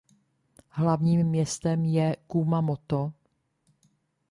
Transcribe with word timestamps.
Hlavním 0.69 1.27
městem 1.27 1.85
je 1.85 2.17
Kumamoto. 2.27 3.13